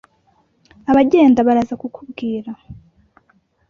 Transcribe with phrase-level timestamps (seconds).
[0.91, 2.51] Abagenda baraza kukubwira.